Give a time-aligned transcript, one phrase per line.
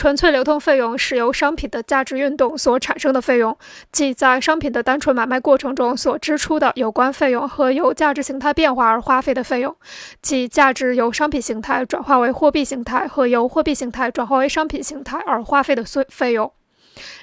[0.00, 3.54] 纯粹流通费用是由商品的价值运动所产生的费用，
[3.92, 9.76] 即在商品的单纯买卖过程中所支出的有关费用和由价值形态变化而花费的费用，
[10.22, 16.50] 即价值由商品形态转化为货币形态和由货币形态转化为商品形态而花费的费费用。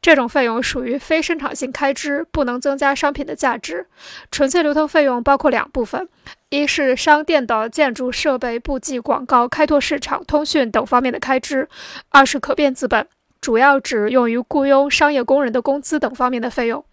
[0.00, 3.88] 这种费用属于非生产性开支，不能增加商品的价值。
[4.30, 6.08] 纯粹流通费用包括两部分：
[6.50, 11.68] 一是商店的建筑设备、布记、广告、开拓市场、通讯等方面的开支；
[12.08, 13.06] 二是可变资本，
[13.40, 16.84] 主要指用于雇佣商业工人的工资等方面的费用。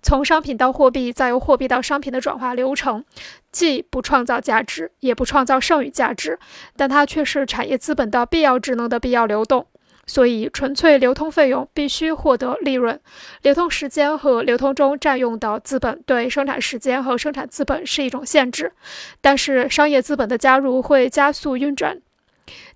[0.00, 3.04] 从商品到货币，再由货币到商品的转化流程，
[3.50, 6.38] 既不创造价值，也不创造剩余价值，
[6.74, 9.66] 但它却是产业资本的必要职能的必要流动。
[10.04, 12.98] 所以，纯粹流通费用必须获得利润。
[13.42, 18.72] 流通时间和流通中占用的资本对生产时间和生产资本是一种限制，
[19.20, 22.00] 但是商业资本的加入会加速运转。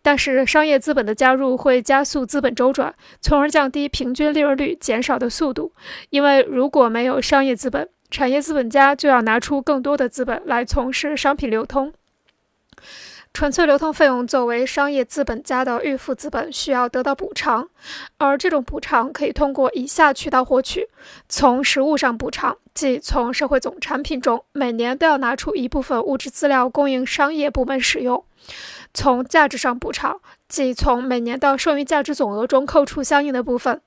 [0.00, 5.72] 但是商业资本的加入会加速资本周转，从而降低平均利润率减少的速度。
[6.10, 11.92] 因为如果没有商业资本，产业资本家就要拿出更多的资本来从事商品流通。
[13.36, 17.68] 纯粹流通费用作为商业资本家的预付资本，需要得到补偿，
[18.16, 20.88] 而这种补偿可以通过以下渠道获取：
[21.28, 28.24] 从实物上补偿，即从社会总产品中每年都要拿出一部分物质资料供应商业部门使用；
[28.94, 33.82] 从价值上补偿，即从每年的剩余价值总额中扣除相应的部分。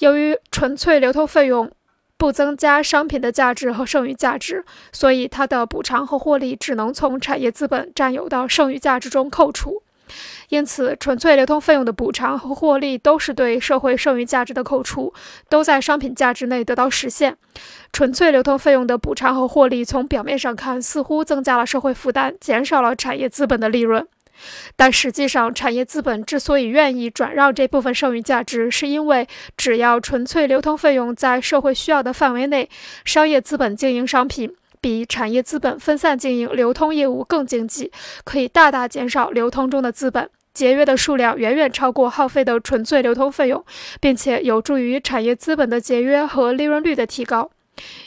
[0.00, 1.70] 由于纯粹流通费用，
[2.18, 9.82] 不增加商品的价值和剩余价值，所以它的补偿和获利只能从产业资本占有的剩余价值中扣除。
[10.48, 15.12] 因此，纯粹流通费用的补偿和获利都是对社会剩余价值的扣除，
[15.50, 17.36] 都在商品价值内得到实现。
[17.92, 24.08] 纯粹流通费用的补偿和获利，从表面上看似乎增加了社会负担，减少了产业资本的利润。
[24.76, 32.68] 但实际上，产业资本之所以愿意转让这部分剩余价值，是因为只要纯粹流通费用在社会需要的范围内，
[33.04, 37.90] 商业资本经营商品比产业资本分散经营流通业务更经济，
[38.24, 43.64] 可以大大减少流通中的资本，节约的数量远远超过耗费的纯粹流通费用，
[44.00, 47.50] 并且有助于产业资本的节约和利润率的提高。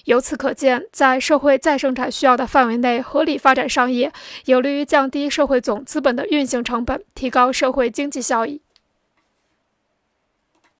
[0.05, 4.11] 由此可见，在社会再生产需要的范围内合理发展商业，
[4.45, 8.61] 有利于降低社会总资本的运行成本，提高社会经济效益。